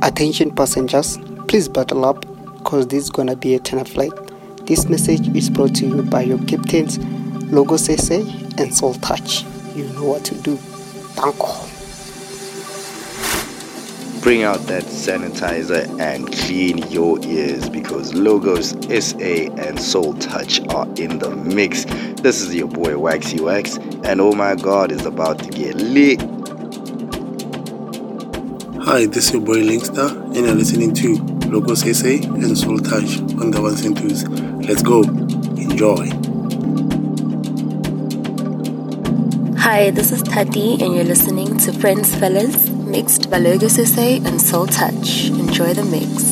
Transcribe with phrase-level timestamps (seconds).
[0.00, 1.18] Attention passengers,
[1.48, 2.24] please buckle up
[2.58, 4.12] because this is gonna be a tenor flight.
[4.64, 6.98] This message is brought to you by your captains,
[7.50, 8.20] Logos SA
[8.58, 9.44] and Soul Touch.
[9.74, 10.56] You know what to do.
[10.56, 11.78] Thank you.
[14.22, 20.86] Bring out that sanitizer and clean your ears because Logos SA and Soul Touch are
[20.96, 21.86] in the mix.
[22.20, 26.20] This is your boy Waxy Wax, and oh my god, it's about to get lit.
[28.88, 31.16] Hi, this is your boy Linkster, and you're listening to
[31.50, 34.26] Logos SA and Soul Touch on the ones and twos.
[34.66, 35.02] Let's go.
[35.02, 36.08] Enjoy.
[39.58, 44.40] Hi, this is Tati, and you're listening to Friends Fellas, mixed by Logos SA and
[44.40, 45.26] Soul Touch.
[45.26, 46.27] Enjoy the mix.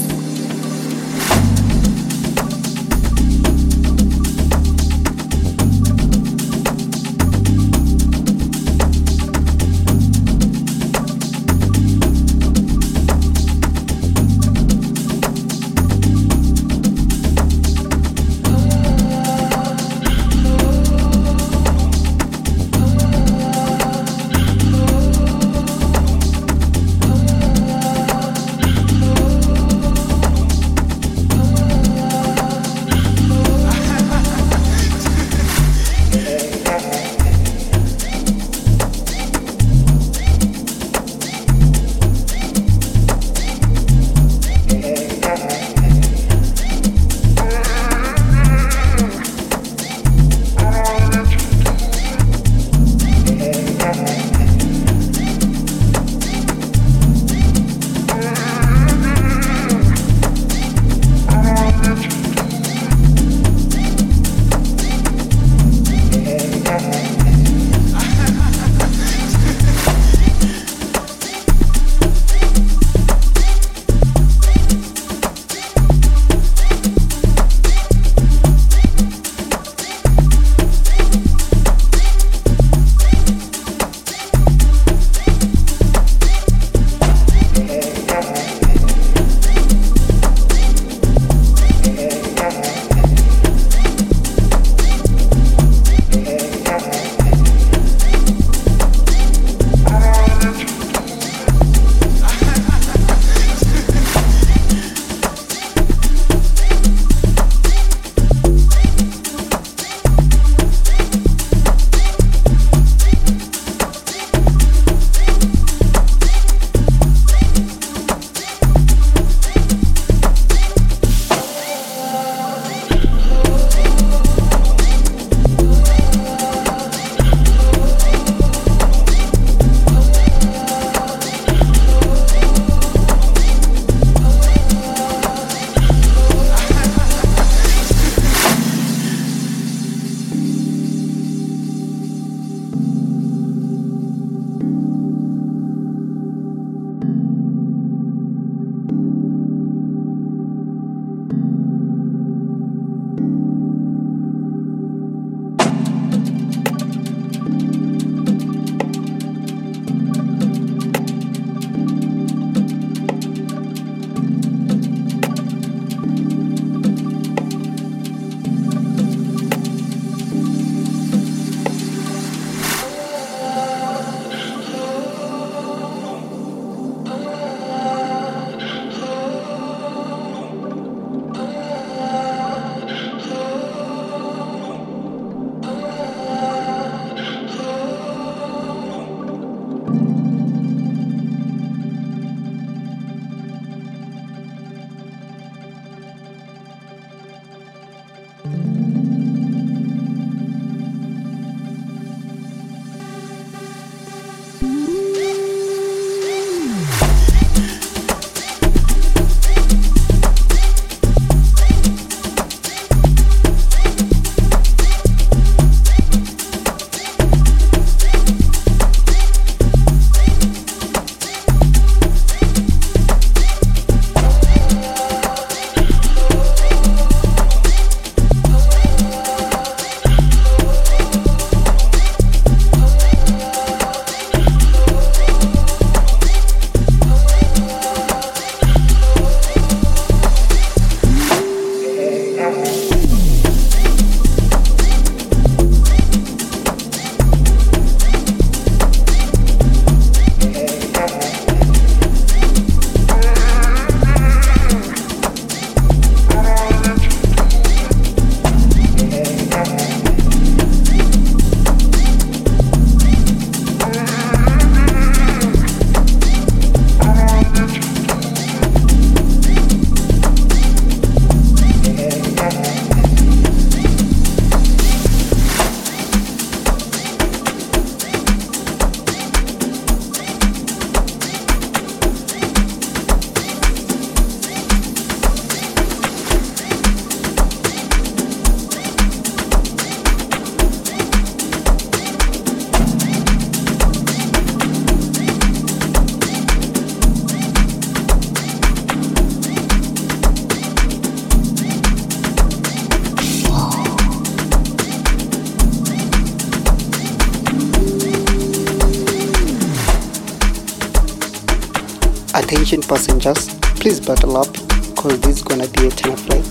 [312.89, 313.49] Passengers,
[313.81, 316.45] please buckle up because this is gonna be a tunnel flight.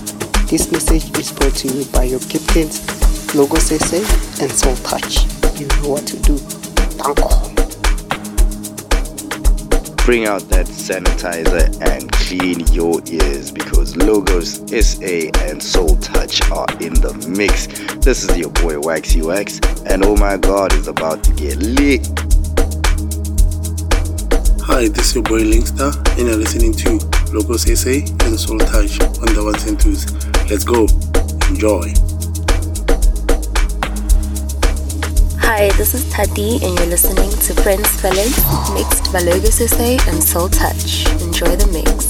[0.50, 2.84] This message is brought to you by your captains,
[3.34, 3.96] Logos SA
[4.42, 5.24] and Soul Touch.
[5.58, 6.36] You know what to do.
[6.36, 7.56] Thank you.
[10.04, 16.66] Bring out that sanitizer and clean your ears because Logos SA and Soul Touch are
[16.80, 17.66] in the mix.
[18.04, 22.25] This is your boy Waxy Wax, and oh my god, it's about to get lit.
[24.76, 26.98] Hi, this is your boy Linkstar, and you're listening to
[27.32, 30.04] Logos SA and Soul Touch on the ones and twos.
[30.50, 30.84] Let's go.
[31.48, 31.94] Enjoy.
[35.40, 38.36] Hi, this is Tati, and you're listening to Friends Fellas,
[38.74, 41.06] mixed by Logos SA and Soul Touch.
[41.22, 42.05] Enjoy the mix.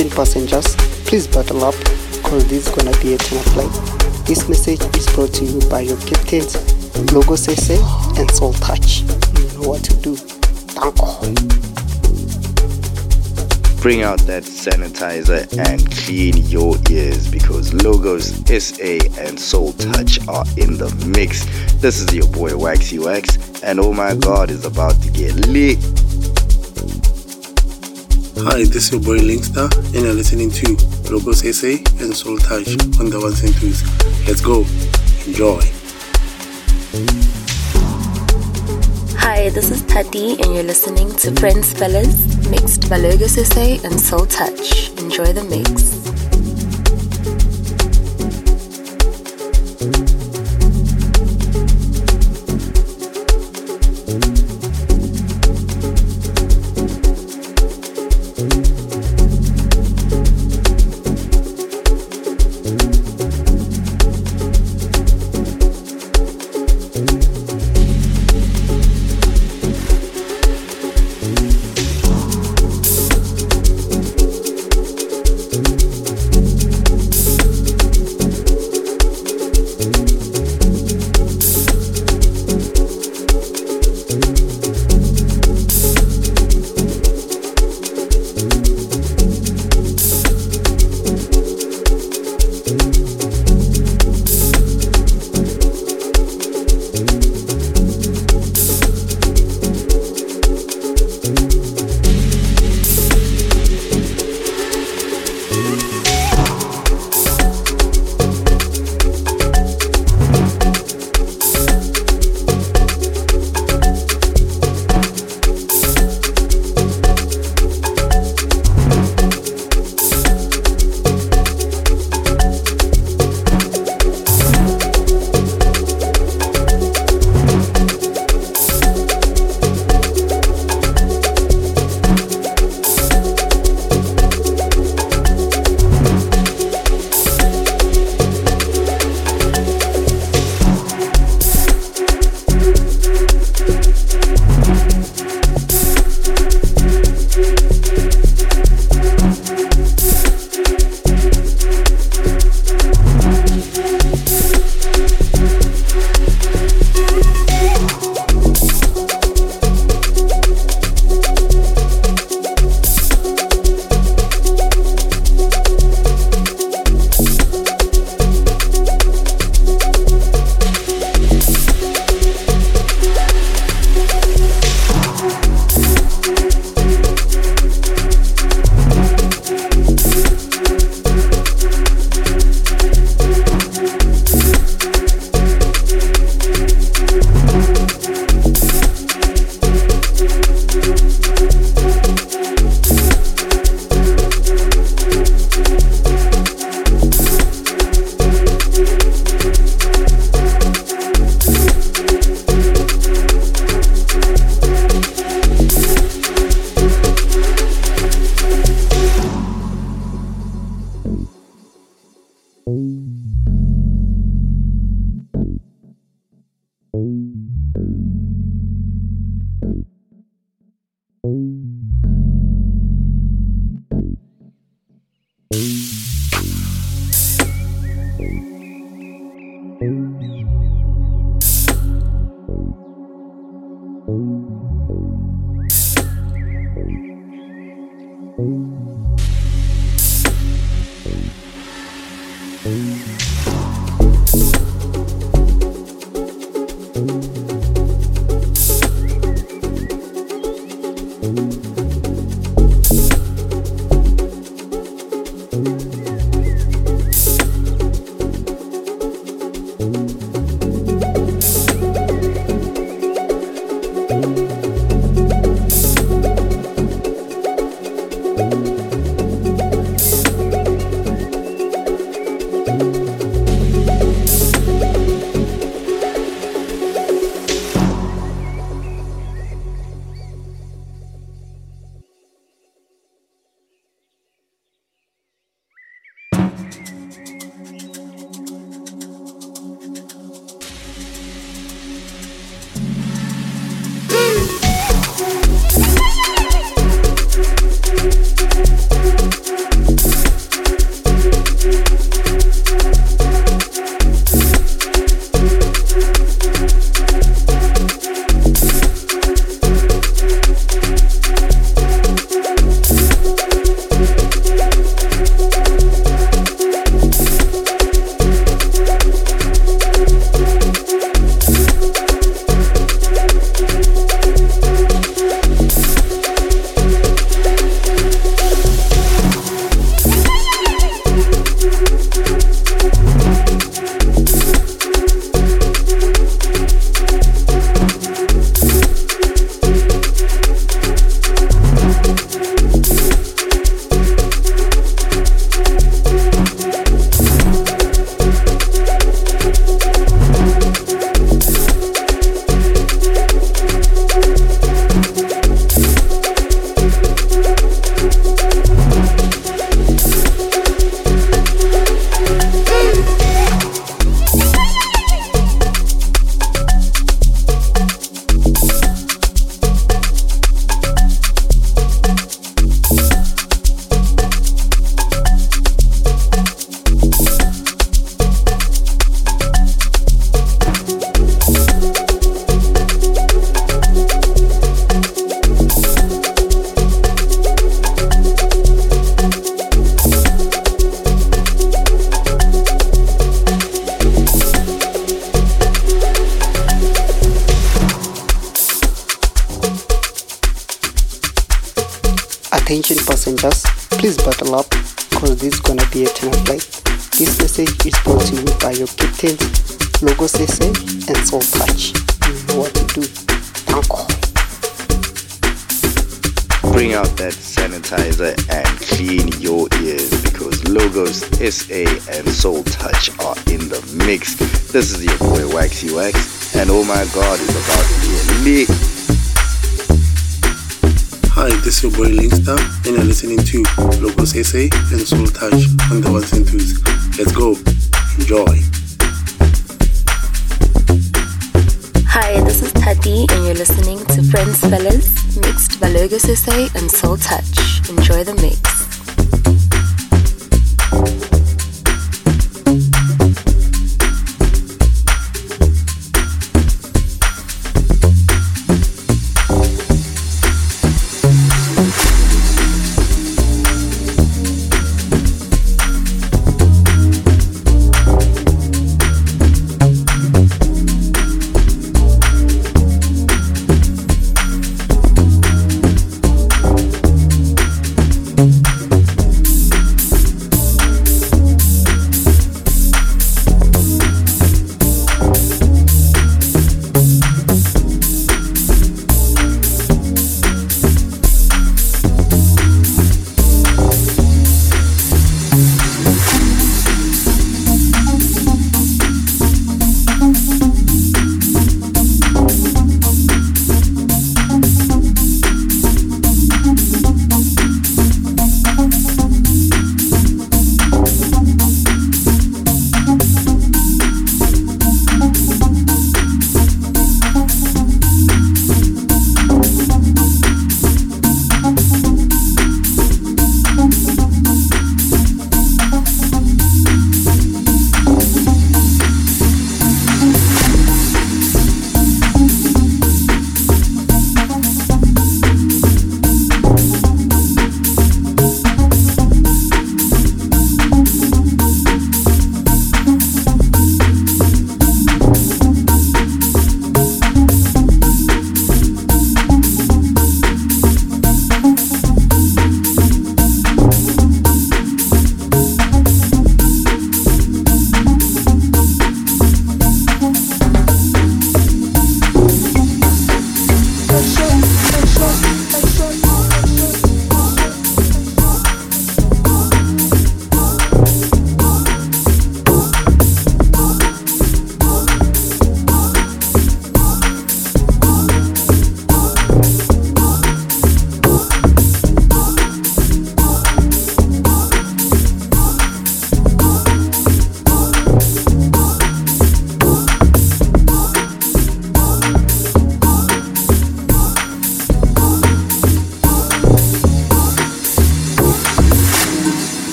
[0.00, 4.26] Attention passengers, please buckle up because this is gonna be a of flight.
[4.26, 6.56] This message is brought to you by your captains,
[7.12, 7.76] Logos SA
[8.18, 9.02] and Soul Touch.
[9.02, 10.16] You know what to do.
[10.72, 11.20] Danko.
[13.82, 20.46] Bring out that sanitizer and clean your ears because Logos SA and Soul Touch are
[20.56, 21.44] in the mix.
[21.74, 25.78] This is your boy Waxy Wax, and oh my god, is about to get lit.
[28.42, 30.72] Hi, this is your boy Linkstar, and you're listening to
[31.12, 32.68] Logos SA and Soul Touch
[32.98, 33.82] on the ones and twos.
[34.26, 34.64] Let's go.
[35.26, 35.60] Enjoy.
[39.18, 44.00] Hi, this is Tati, and you're listening to Friends Fellas, mixed by Logos SA and
[44.00, 44.88] Soul Touch.
[44.98, 45.99] Enjoy the mix.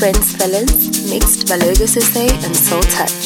[0.00, 3.19] Friends Fellas, mixed by Logo and Soul Touch.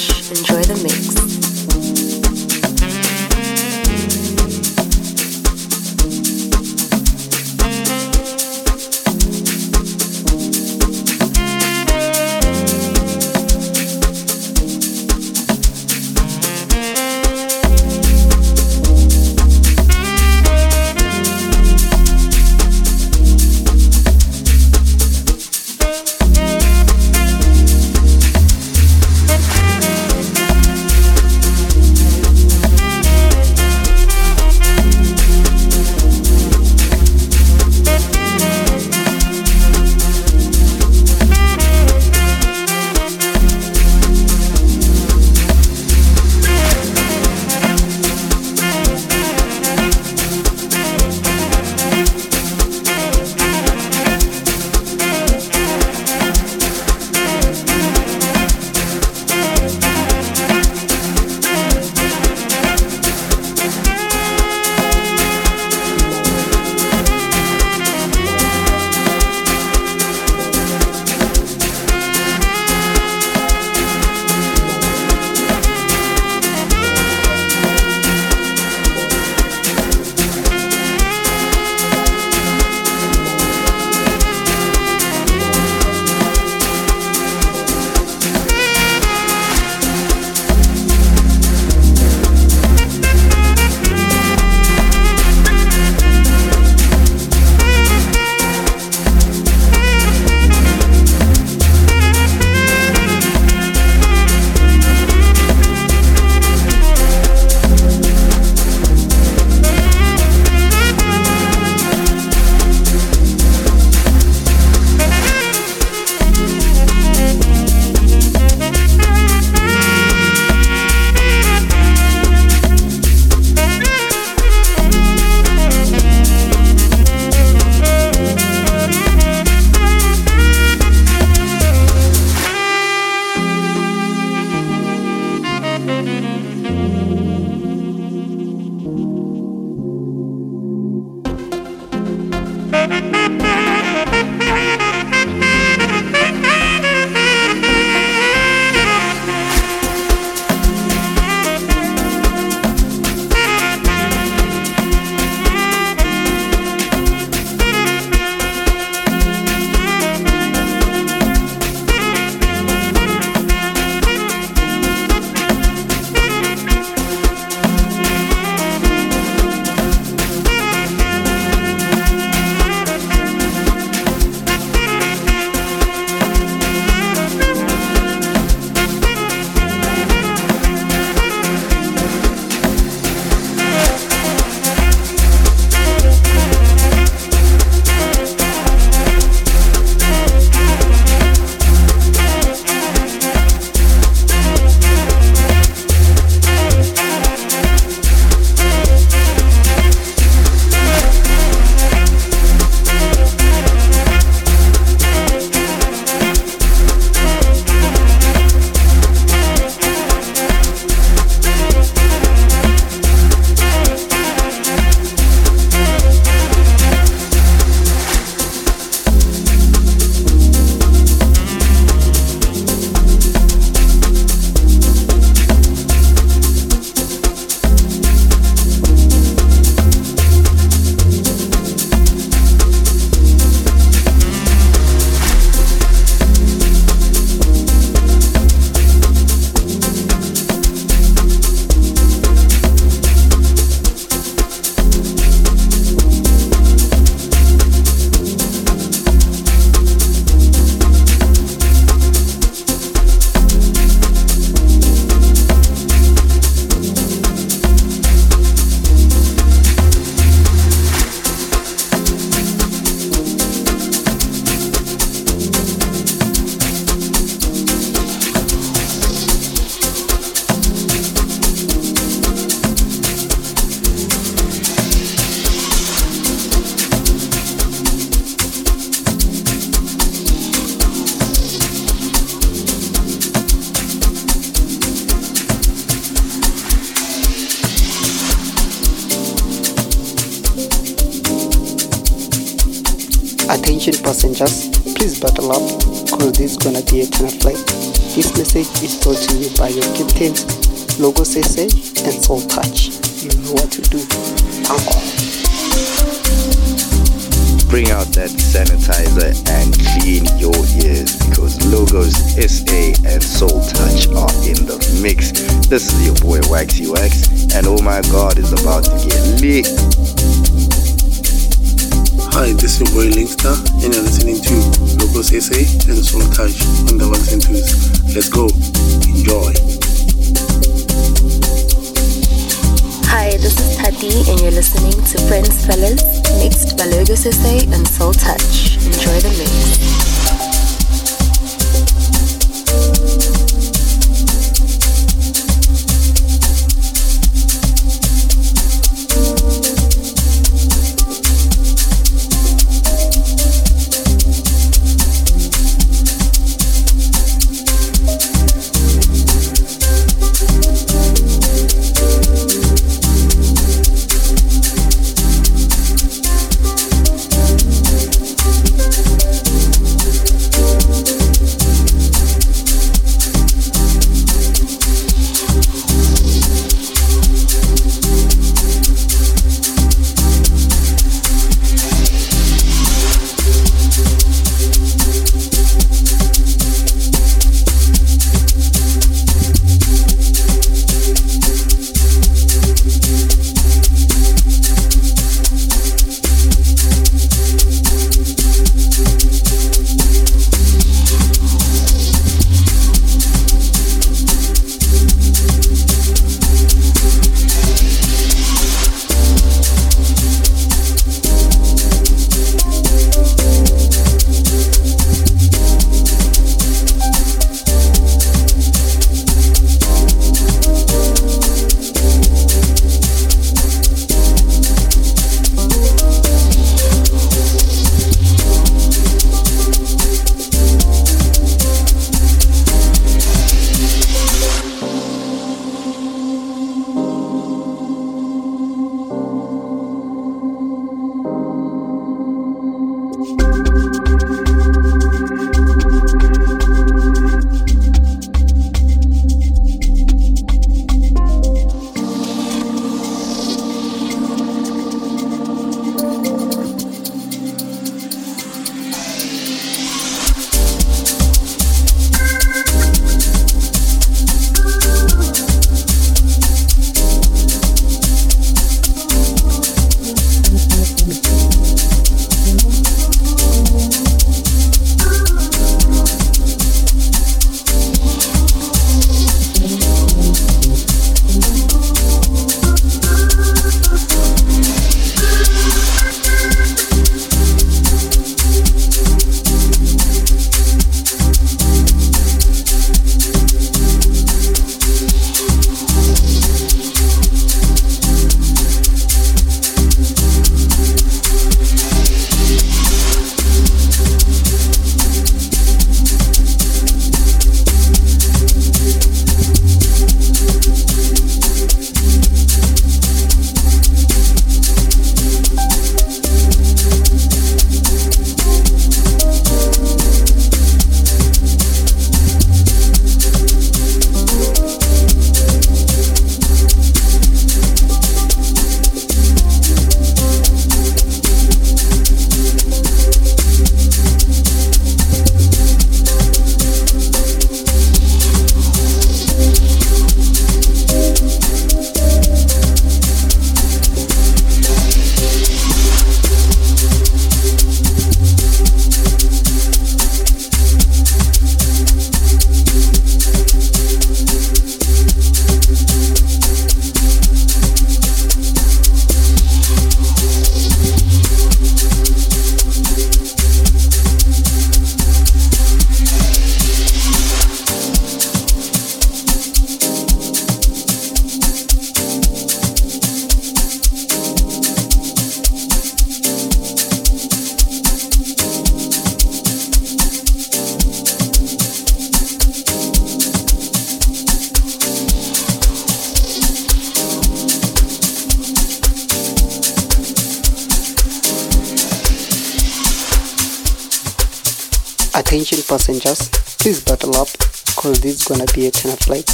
[595.75, 596.31] Passengers,
[596.63, 597.27] please buckle up
[597.75, 599.27] because this is gonna be a tenor flight.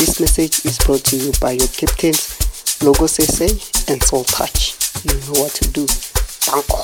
[0.00, 3.44] This message is brought to you by your captains, Logos SA
[3.92, 4.72] and Soul Touch.
[5.04, 5.84] You know what to do.
[6.48, 6.80] Danko.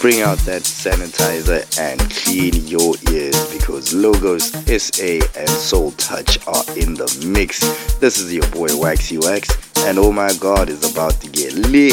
[0.00, 6.64] Bring out that sanitizer and clean your ears because Logos SA and Soul Touch are
[6.74, 7.60] in the mix.
[7.98, 9.50] This is your boy Waxy Wax,
[9.84, 11.92] and oh my god, is about to get lit.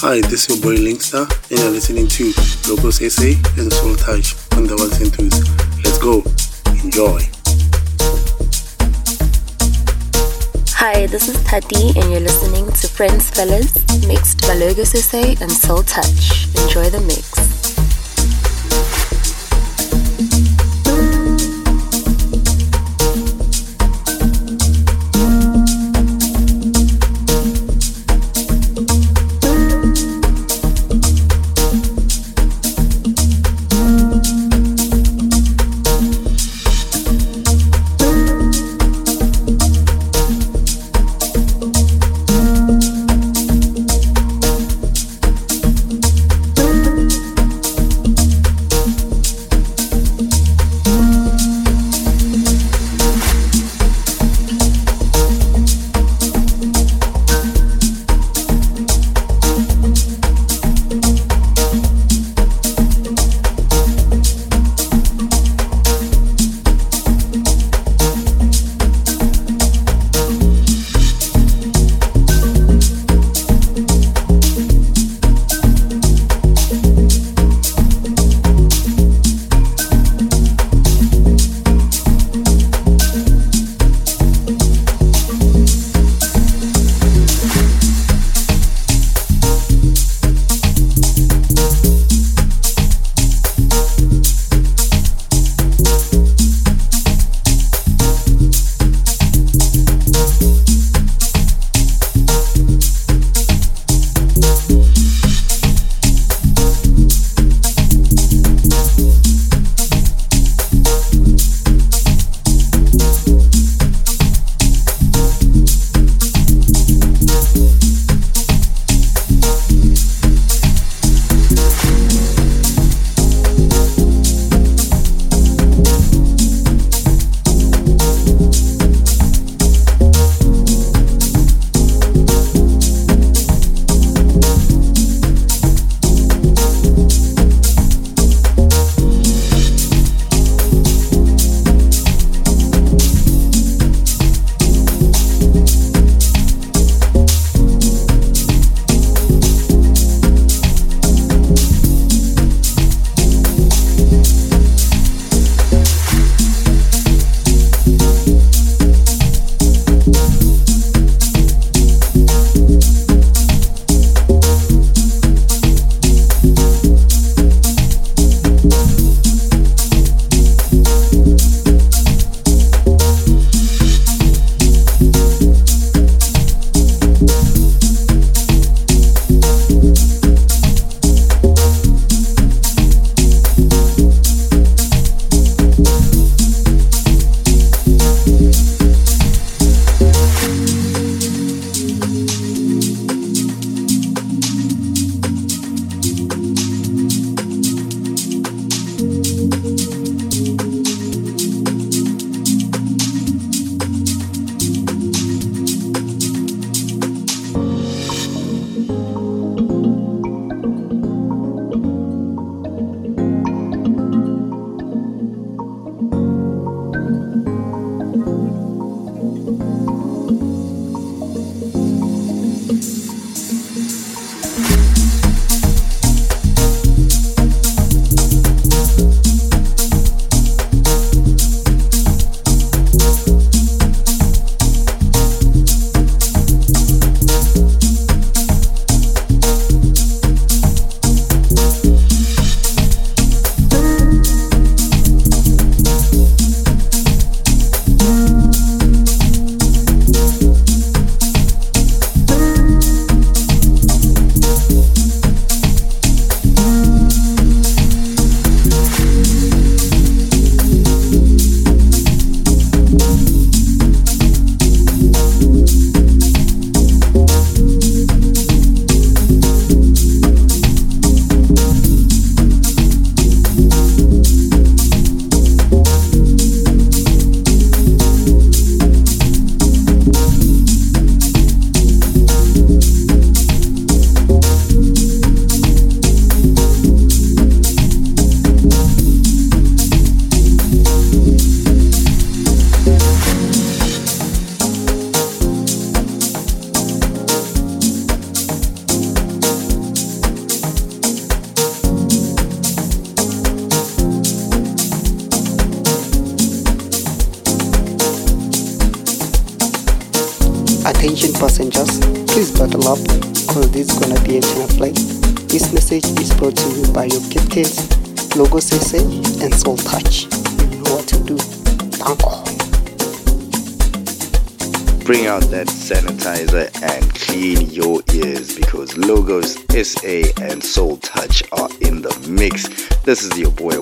[0.00, 2.32] Hi, this is your boy Linkstar, and you're listening to
[2.70, 5.34] Logos SA and Soul Touch on the ones and twos.
[5.82, 6.22] Let's go.
[6.84, 7.18] Enjoy.
[10.76, 13.74] Hi, this is Tati, and you're listening to Friends Fellas,
[14.06, 16.46] mixed by Logos SA and Soul Touch.
[16.54, 17.67] Enjoy the mix.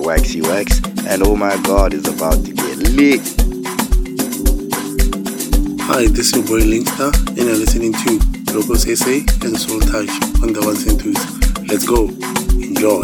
[0.07, 3.19] Waxy Wax, and oh my god, is about to get lit.
[5.81, 10.07] Hi, this is your boy Linkstar, and you're listening to Logos SA and Soul Touch
[10.41, 11.19] on the ones and twos.
[11.67, 12.07] Let's go.
[12.55, 13.03] Enjoy.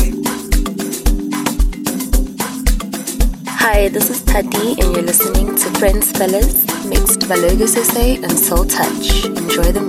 [3.50, 8.40] Hi, this is Tati, and you're listening to Friends Fellas, mixed by Logos SA and
[8.40, 9.26] Soul Touch.
[9.26, 9.83] Enjoy the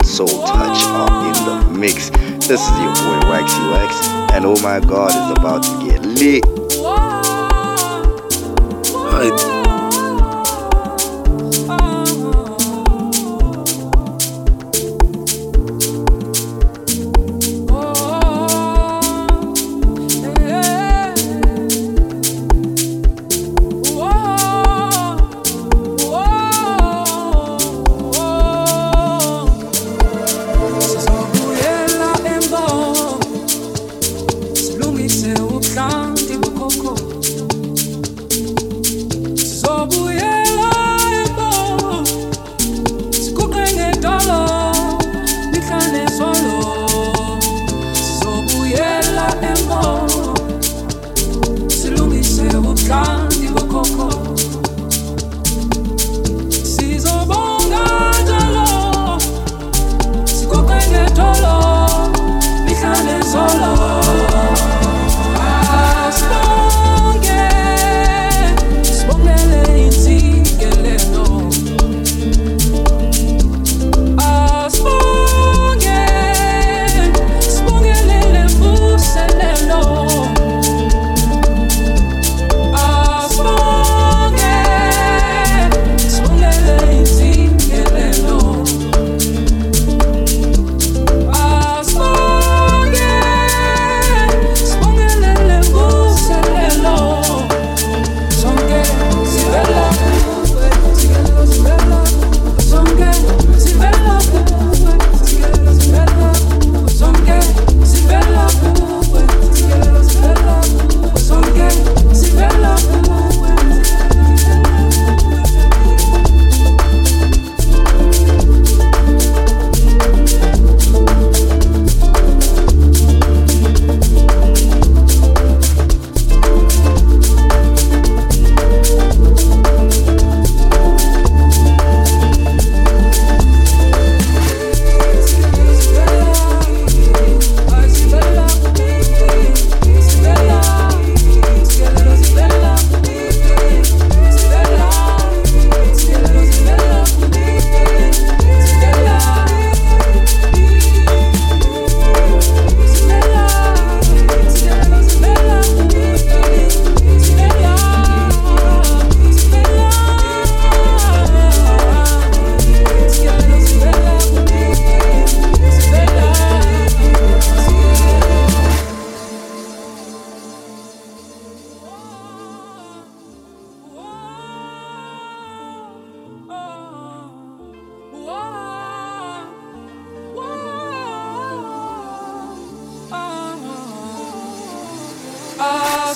[0.00, 2.10] and Soul Touch are in the mix.
[2.46, 6.44] This is your boy Waxy Wax, and oh my god, it's about to get lit.
[9.12, 9.59] Hi.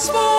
[0.05, 0.34] small.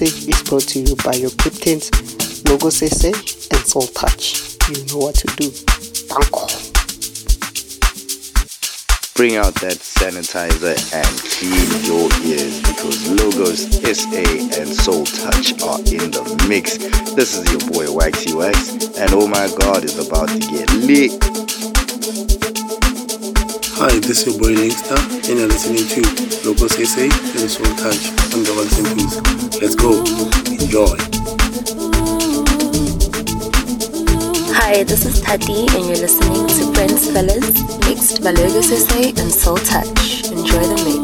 [0.00, 1.90] Message is brought to you by your captains,
[2.48, 4.54] Logos SA and Soul Touch.
[4.68, 5.50] You know what to do.
[6.06, 6.46] Banco.
[9.16, 15.80] Bring out that sanitizer and clean your ears because Logos SA and Soul Touch are
[15.80, 16.76] in the mix.
[17.16, 21.27] This is your boy Waxy Wax, and oh my god, it's about to get lit.
[23.88, 27.08] Hi, this is your boy Linkster, and you're listening to Logos SA
[27.40, 29.62] and Soul Touch on the and twos.
[29.62, 30.04] Let's go.
[30.60, 30.94] Enjoy.
[34.52, 39.32] Hi, this is Tati, and you're listening to Friends Fellas, mixed by Logos SA and
[39.32, 40.32] Soul Touch.
[40.32, 40.97] Enjoy the mix.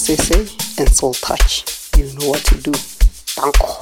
[0.00, 1.90] Logos SA and Soul Touch.
[1.96, 2.72] You know what to do.
[3.36, 3.76] Danko.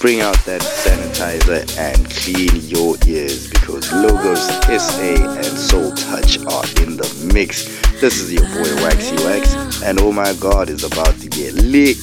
[0.00, 4.46] Bring out that sanitizer and clean your ears because Logos
[4.80, 7.66] SA and Soul Touch are in the mix.
[8.00, 11.96] This is your boy Waxy Wax, and oh my god, is about to get lit.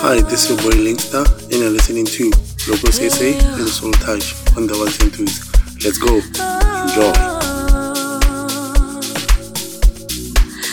[0.00, 2.30] Hi, this is your boy Linkster, and you're listening to
[2.68, 5.52] Logos SA and Soul Touch on the ones and twos.
[5.84, 6.16] Let's go.
[6.88, 7.35] Enjoy.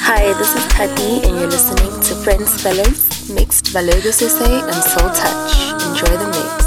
[0.05, 4.83] Hi, this is Tati, and you're listening to Friends Fellas, mixed by Logos SA and
[4.83, 5.71] Soul Touch.
[5.81, 6.62] Enjoy the mix.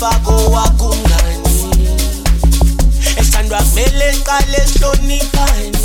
[0.00, 1.90] umfako wakungani.
[3.16, 5.78] Esithandwa vele qale sihloniphani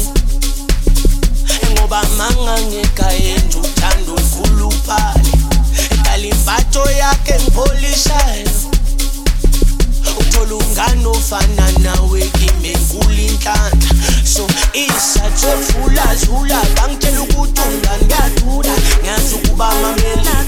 [1.72, 5.32] ngoba mangangekayenza uthando olukhulu phale
[5.92, 8.50] edala imbatho yakhe ngipholishane
[10.36, 13.90] uthola umngane ofana nawe kimi enkulu inhlanhla
[14.24, 20.46] so isathu efulazula bangitshela ukuthi umngane kuyadula ngiyazi ukuba mamela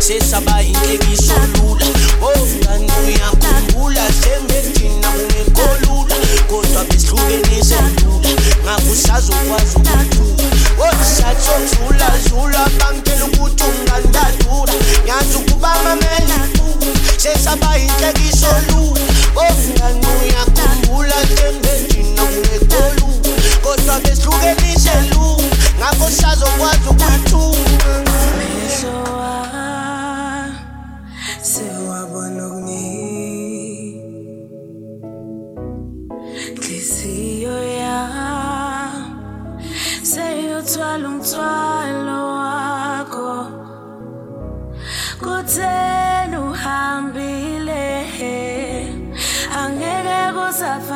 [0.00, 1.86] sesaba inhlekiso lula.
[2.20, 4.04] Omngane uyakhumbula?
[4.20, 6.16] Sembethina kungekho lula
[6.48, 8.30] kodwa besihlukenise lula
[8.64, 10.48] ngakho usazokwazi ukuthula.
[10.86, 14.72] Osathu efulazula bangitshela ukuthi umngane kuyadula
[15.02, 16.38] ngiyazi ukuba mamela
[17.16, 19.13] sesaba inhlekiso lula.
[19.44, 23.32] Omngane uyakhumbula sembethina kungekho lula
[23.64, 24.94] kodwa besihlukenise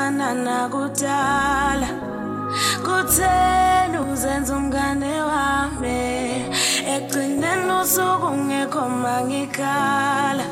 [0.08, 1.88] kusafana nakudala.
[2.84, 5.98] Kutheni uzenza umngane wami?
[6.94, 10.44] Ekugcineni usuku ungekho mangikhala.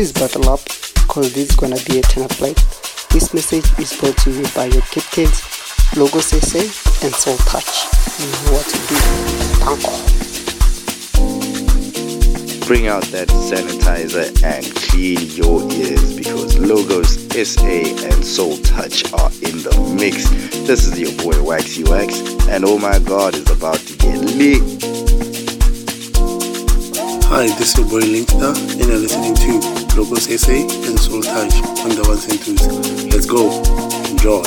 [0.00, 2.56] Please buckle up because this is gonna be a tenor flight.
[3.10, 5.42] This message is brought to you by your captains,
[5.94, 6.60] Logos SA
[7.04, 7.84] and Soul Touch.
[8.18, 8.96] You know what to do.
[9.60, 9.84] Thank
[12.66, 19.30] Bring out that sanitizer and clean your ears because Logos SA and Soul Touch are
[19.42, 20.30] in the mix.
[20.66, 24.62] This is your boy Waxy Wax, and oh my god, is about to get lit.
[27.32, 31.90] Hi, this is boy Linkster, and you're listening to Logos SA and Soul Touch on
[31.94, 32.66] the ones and twos.
[33.06, 33.62] Let's go.
[34.10, 34.42] Enjoy.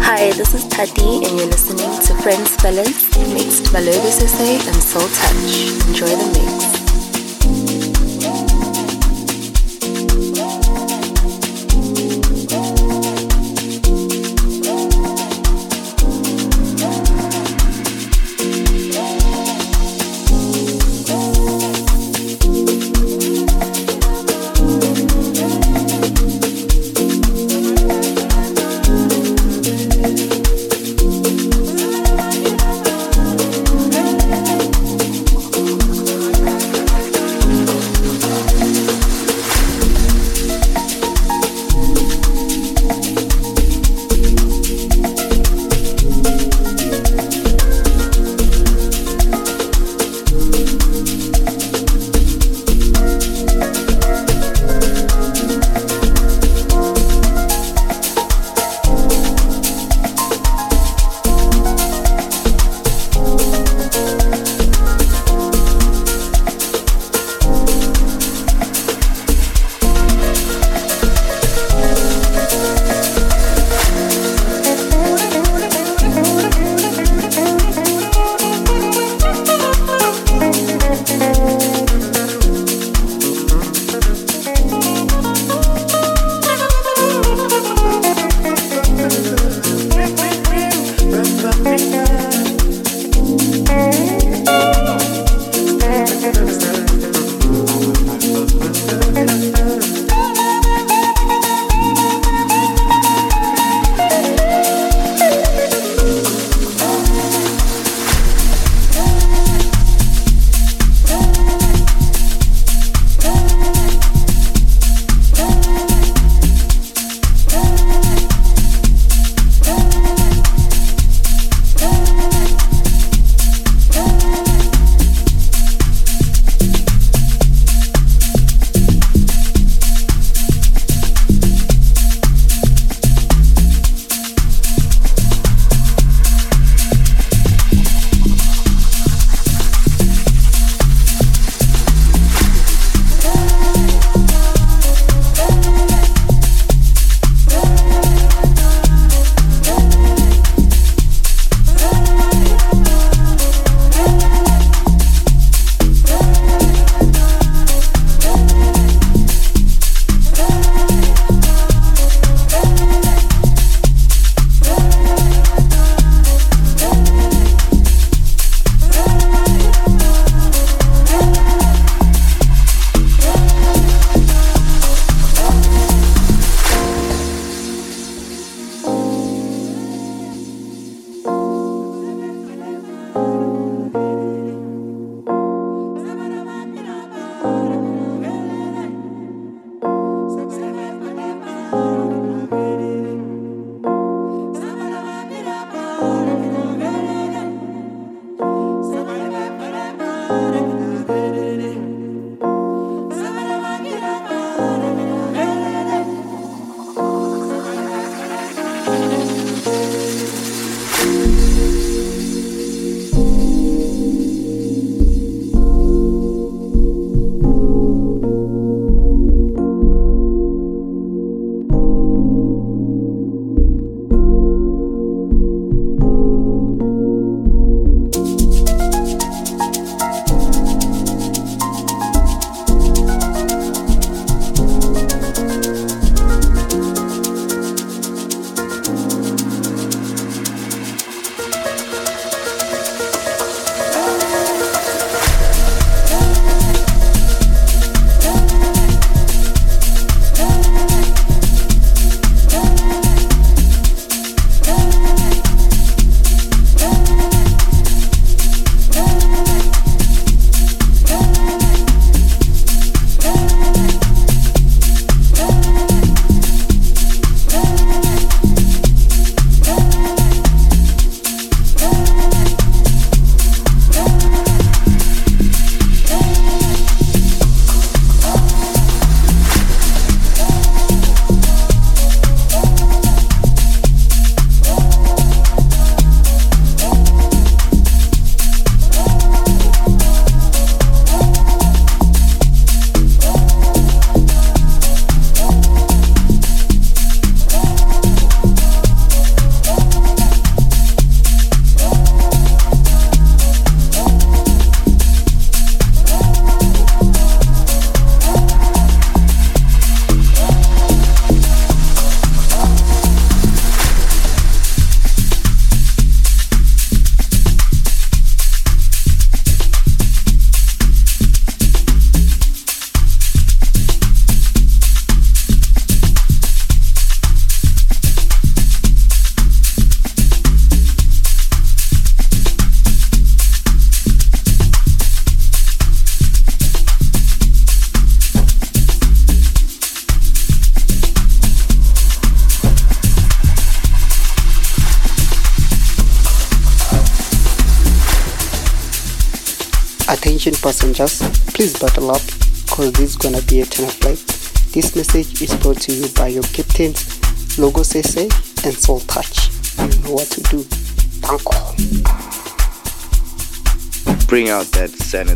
[0.00, 4.82] Hi, this is Tati, and you're listening to Friends Fellas, mixed by Logos SA and
[4.82, 5.88] Soul Touch.
[5.88, 6.77] Enjoy the mix.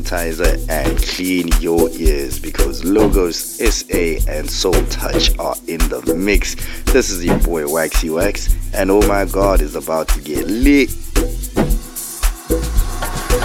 [0.03, 6.57] Sanitizer and clean your ears because Logos SA and Soul Touch are in the mix.
[6.93, 10.91] This is your boy Waxy Wax, and oh my god, is about to get lit.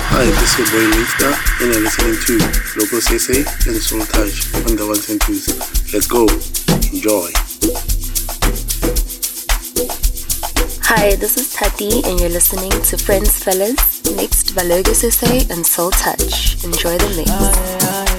[0.09, 2.33] Hi, this is your boy Lifta, and you're listening to
[2.79, 5.47] Logos SA and Soul Touch on the ones and twos.
[5.93, 6.23] Let's go,
[6.93, 7.31] enjoy.
[10.89, 15.63] Hi, this is Tati, and you're listening to Friends Fellas mixed by Logos SA and
[15.63, 16.63] Soul Touch.
[16.63, 18.16] Enjoy the mix.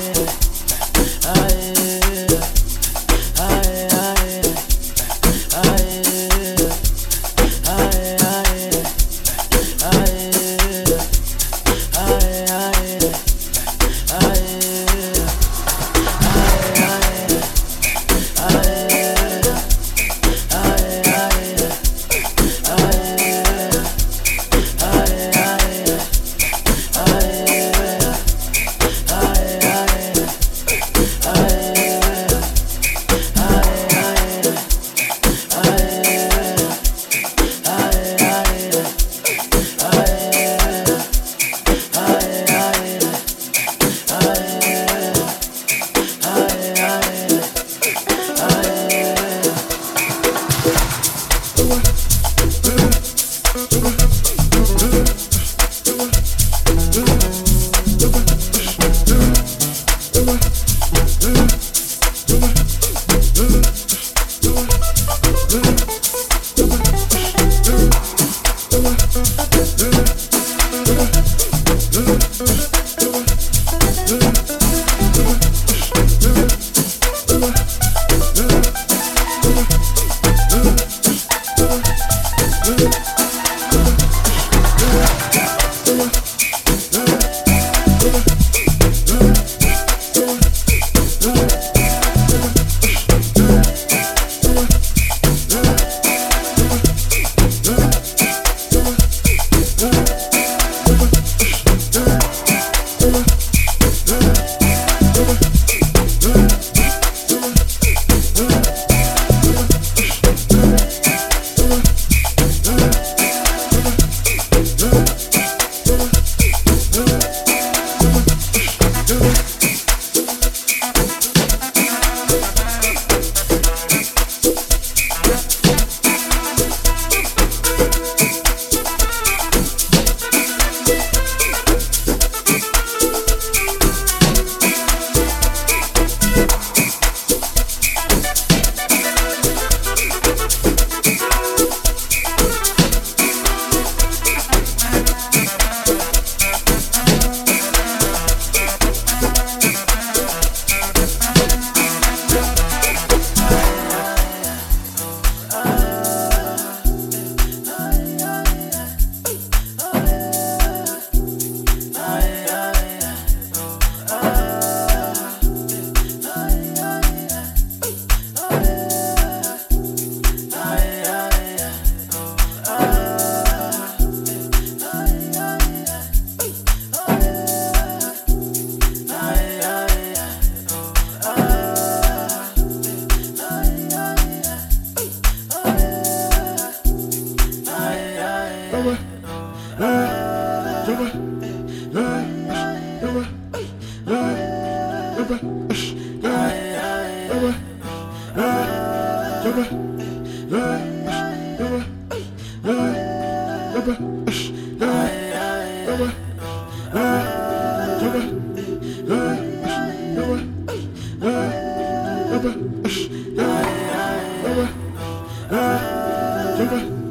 [216.58, 217.07] Super.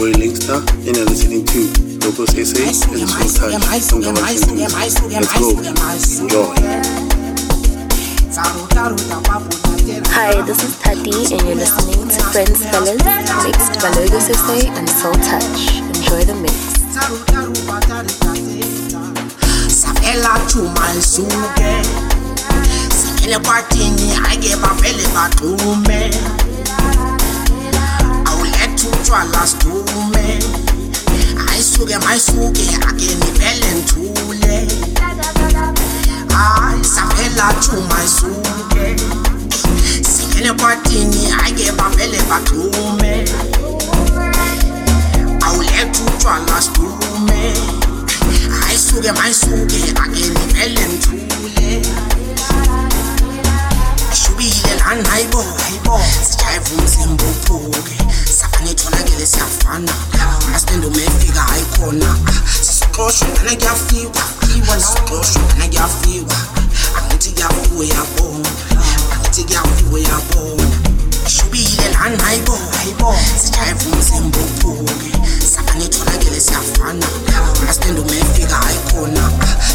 [0.00, 1.60] Boy Linkster, and you're listening to
[2.00, 3.52] Logos SA and Soul Touch
[3.92, 5.60] on the ones and twos.
[5.60, 6.24] Let's go.
[6.24, 6.56] Enjoy.
[10.08, 12.96] Hi, this is Tati, and you're listening to Friends Fellas,
[13.44, 15.68] mixed by Logos SA and Soul Touch.
[15.92, 16.80] Enjoy the mix.
[29.74, 30.38] Utshwala sidume
[31.52, 34.68] ayisuke mayisuke ake nivele nthule
[36.34, 38.96] hayi savela chuma isuke
[40.02, 43.24] singene kwatini ake bavele bagxume
[45.42, 47.54] awuletha utshwala sidume.
[48.68, 51.82] Ayisuke mayisuke ake nivele nthule
[54.12, 57.96] shubile lani hayibo hayibo sijayiva umzimba uphuke.
[58.68, 62.00] you tryna get this out fun I stand to make figure icon
[62.44, 64.26] Sis crush you and I get fever
[64.76, 66.40] Sis crush you and I get fever
[66.96, 70.24] I need to get who we are born I need to get who we are
[70.34, 70.60] born
[71.30, 72.58] Shubile lan hayibo
[73.42, 75.12] Sijayivu mzimbo mbuki
[75.54, 79.16] Saba ni tryna get this out fun I spend to make figure icon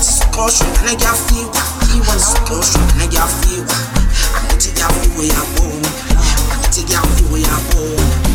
[0.02, 1.66] Sis crush you and I get fever
[2.20, 3.82] Sis crush you and I get fever
[4.36, 7.64] I need to get who we are born I need to get who we are
[7.74, 8.35] born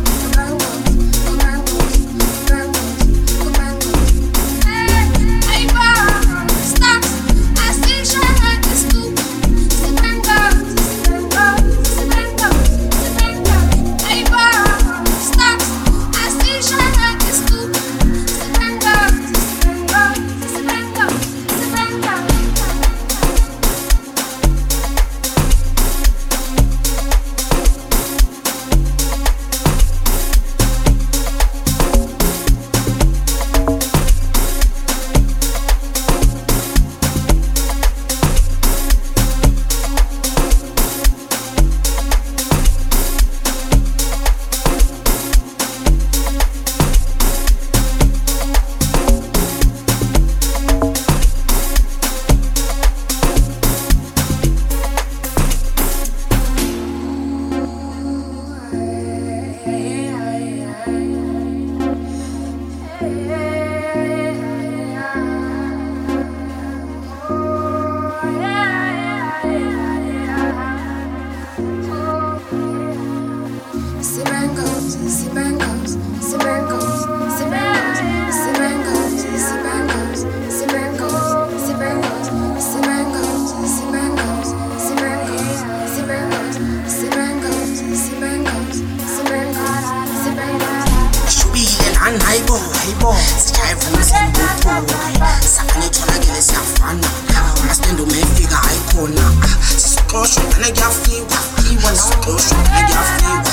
[100.11, 103.43] kosho na gya fiwa so kosho na gya fiwa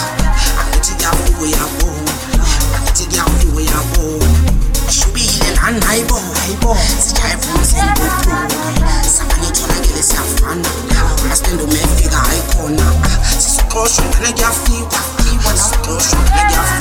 [0.60, 1.92] akati gya fiwa ya bo
[2.76, 4.24] akati gya fiwa ya bo
[4.90, 6.76] shubi ile na naibo naibo
[7.06, 8.30] sijai from sengo to
[9.16, 10.68] sabani tona gele safana
[11.32, 12.92] astendo me figa icona
[13.40, 16.77] so kosho na gya fiwa so kosho na gya fiwa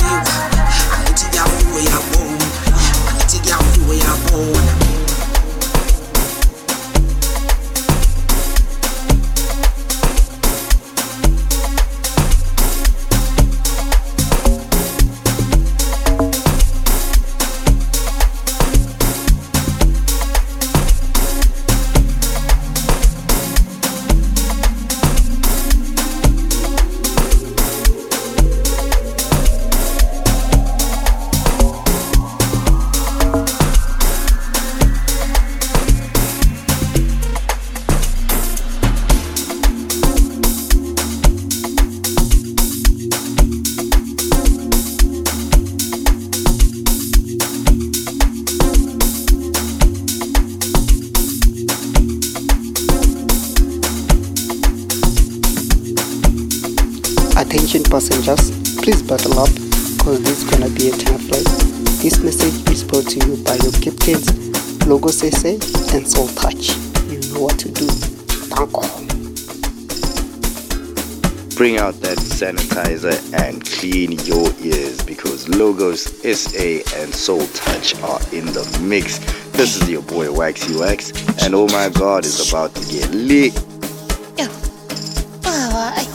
[75.97, 79.19] because SA and Soul Touch are in the mix.
[79.53, 81.11] This is your boy Waxy Wax,
[81.43, 83.53] and oh my god, is about to get lit.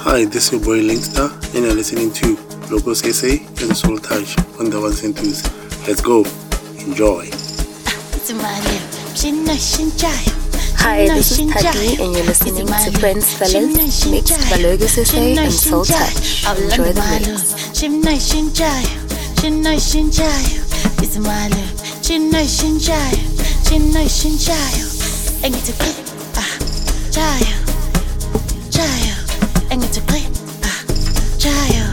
[0.05, 2.37] Hi, this is your boy Linkster, and you're listening to
[2.71, 5.43] Logos SA and Soul Touch on the ones and twos.
[5.87, 6.25] Let's go.
[6.87, 7.31] Enjoy.
[10.79, 15.53] Hi, this is Tati, and you're listening to Friends Fellas, Mixed by Logos SA and
[15.53, 16.45] Soul Touch.
[16.59, 17.03] Enjoy the
[18.05, 19.02] mix.
[19.43, 21.63] Shimna shinjayo, shimna shinjayo, izimalo,
[22.01, 23.27] shimna shinjayo,
[23.67, 24.87] shimna shinjayo,
[25.43, 25.91] engithi qi,
[26.37, 26.53] ah,
[27.11, 27.57] jayo,
[28.71, 29.17] jayo,
[29.71, 30.21] engithi qi,
[30.63, 30.79] ah,
[31.43, 31.87] jayo,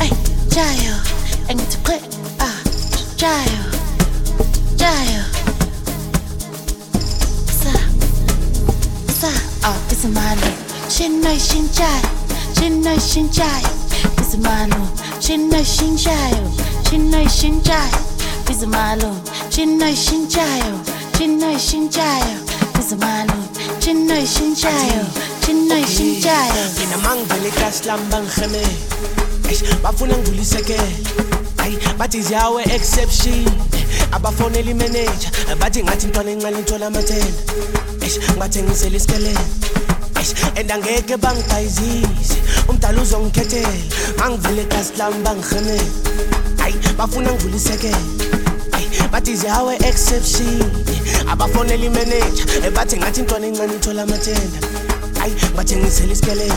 [0.00, 0.10] ay,
[0.50, 0.96] jayo,
[1.48, 1.96] engithi qi,
[2.40, 2.58] ah,
[3.16, 3.62] jayo,
[4.74, 5.22] jayo,
[7.62, 7.72] sa,
[9.20, 9.30] sa,
[9.62, 10.50] ah, izimalo,
[10.90, 12.10] shimna shinjayo,
[12.58, 13.70] shimna shinjayo,
[14.20, 14.82] izimalo,
[15.20, 16.29] shimna shinjayo, shimna
[17.40, 18.00] shinjayo,
[18.50, 19.16] izimalo,
[19.48, 20.76] shimna shinjayo,
[21.16, 22.36] shimna shinjayo,
[22.78, 23.38] izimalo,
[23.80, 25.04] shimna shinjayo,
[25.46, 26.64] shimna shinjayo.
[26.78, 28.66] mina mangivele kasilamba ngiheme
[29.82, 30.96] bafuna ngivulisekele
[31.58, 33.44] ayi bathi ziyawe exception.
[34.12, 37.42] Abafonela imanager bathi ngathi intwana encane inthola amathenda
[38.02, 39.40] Eish, ngibathengisela isikelele.
[40.56, 42.36] And angeke bangibhayizise
[42.68, 43.68] umdala uzongikhethela.
[44.18, 46.49] Ngangivele kasilamba ngiheme ayi
[47.00, 47.96] bafuna ngivulisekele
[48.72, 50.60] Ayi, bathi ziyawe exception?
[51.32, 54.58] Abafonela imanager bathi ngathi intwana encane ithola amathenda
[55.22, 56.54] ayi bathengisela isikelele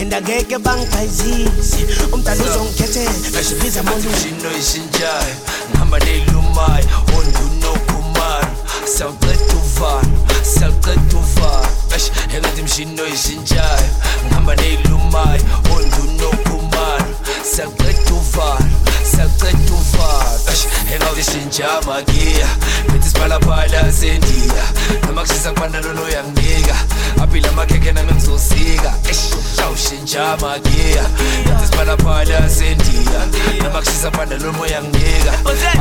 [0.00, 3.30] and angeke bangibhayizise umdala uzongikhethela.
[3.34, 5.34] Bashibiza molu Shino ishinjayo
[5.70, 6.86] ngihamba neyilumayo
[7.16, 8.48] ondunokhumalo
[8.84, 11.68] siyawuqeda uvalo siyawuqeda uvalo.
[11.94, 13.88] Eish engathi mshino ishinjayo
[14.26, 15.42] ngihamba neyilumayo
[15.74, 17.14] ondunokhumalo
[17.52, 18.78] siyawuqeda uvalo
[19.24, 22.48] uvalo eish engathi shinja magiya
[22.92, 24.64] bethi siphalaphala sendiya
[25.06, 26.76] noma kushisa kubanda lona uyanginika
[27.22, 31.02] aphila amakhekhe nami ngizosika eish shawushinja magiya
[31.46, 33.20] bethi siphalaphala sendiya
[33.62, 35.32] noma kushisa kubanda lona uyanginika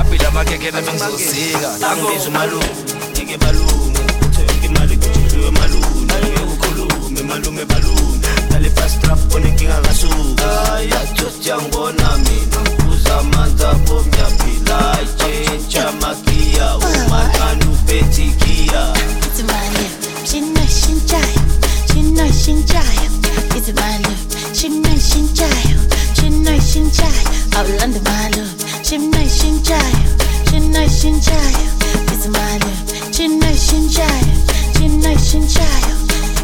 [0.01, 2.69] aphila amakhekhe nami ngizosika angizwe malume
[3.11, 10.73] ngike balume uthenga imali kujuluwe malume ngeke ukhulume malume balume dale fast trap onenkinga ngasuka
[10.75, 15.33] ayajost yangibona mina Kamata pomya pilaje
[15.67, 18.93] Chamakia umakanu petikia
[19.25, 19.93] It's my lip,
[20.25, 21.41] shinna shinchaya
[21.87, 23.07] Shinna shinchaya
[23.55, 24.19] It's my lip,
[24.53, 25.77] shinna shinchaya
[26.15, 27.23] Shinna shinchaya
[27.57, 30.03] All under my lip Shinna shinchaya
[30.49, 31.65] Shinna shinchaya
[32.13, 32.79] It's my lip,
[33.15, 34.33] shinna shinchaya
[34.75, 35.93] Shinna shinchaya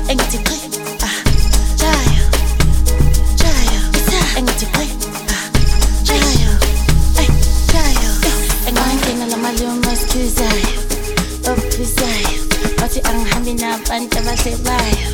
[0.09, 0.71] And it's a clip
[1.79, 2.21] Chaya
[3.39, 3.79] Chaya
[4.37, 4.89] And it's a clip
[6.07, 6.42] Chaya
[9.43, 10.79] engangena lamaluma asikhuzayo
[11.51, 12.39] ophisayo
[12.79, 15.09] bathi angihambi nabantu abasebayo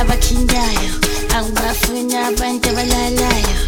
[0.00, 0.90] abakhinyayo
[1.36, 3.58] angibafuni abantu abalalayo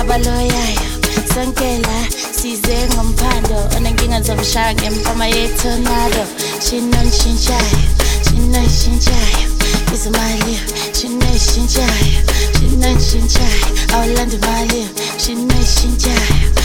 [0.00, 0.88] abaloyayo.
[1.34, 1.98] Sonke la
[2.32, 6.24] size ngomphando onenkinga zomshaya ngempama yetornado
[6.64, 7.80] shino nshintshayo
[8.24, 9.48] shino nshintshayo
[9.94, 10.58] izimali
[10.92, 12.20] shino nshintshayo
[12.58, 14.88] shino nshintshayo awulanda imali
[15.22, 16.58] shino nshintshayo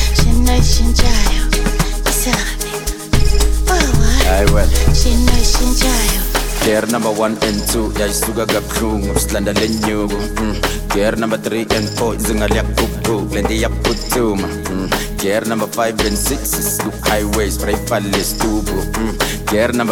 [6.63, 7.91] Gear number one and two.
[7.99, 10.15] Yayisuka kabuhlungu silanda lenyuku.
[10.39, 10.55] Mm.
[10.93, 14.89] Gear number three and four izinga liyagugu lento iyaphuthuma mm.
[15.17, 19.42] Gear number five and six is highways brayifale lesitubu mm.
[19.53, 19.84] ngerna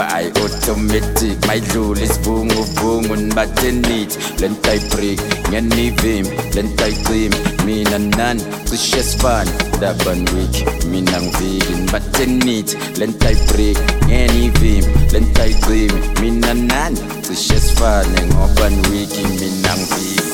[0.42, 9.52] automatic mayidlula isibhungubhungu nibathenithi le nto ayibrik ngenivimbi le nto ayicimi mina nani cishe sifane
[9.80, 18.22] dabanwiki mina ngiviki nibathenithi le nto ayibrik ngenivimbi le nto ayicimi mina nani cishe sifane
[18.26, 20.32] ngobanwiki mina ngiviki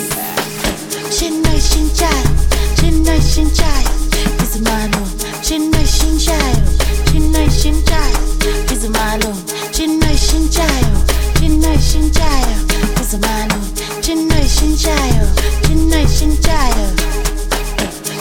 [1.16, 2.32] shinashintshayo
[2.80, 3.92] shinashintshayo
[4.44, 5.02] izimano
[5.42, 6.58] shinashintshayo
[7.12, 8.37] shinashintshayo
[8.74, 9.32] izimalo
[9.76, 10.98] chinno ishintshayo
[11.40, 12.58] chinno ishintshayo
[13.02, 13.58] izimalo
[14.04, 15.26] chinno ishintshayo
[15.66, 16.88] chinno ishintshayo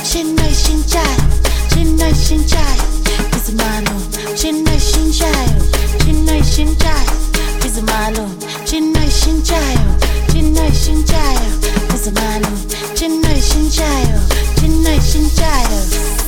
[0.09, 1.25] chinno ishintshayo
[1.73, 2.85] chinno ishintshayo
[3.37, 3.95] izimalo
[4.39, 5.61] chinno ishintshayo
[6.05, 7.15] chinno ishintshayo
[7.67, 8.25] izimalo
[8.69, 9.91] chinno ishintshayo
[10.33, 11.51] chinno ishintshayo
[11.95, 12.51] izimalo
[12.99, 14.19] chinno ishintshayo
[14.59, 16.26] chinno ishintshayo